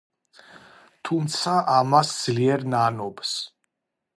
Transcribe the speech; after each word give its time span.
თუმცა 1.09 1.53
ამას 1.75 2.15
ძლიერ 2.23 2.67
ნანობს. 2.73 3.39